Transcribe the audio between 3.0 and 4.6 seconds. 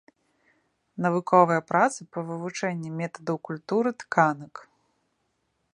метадаў культуры тканак.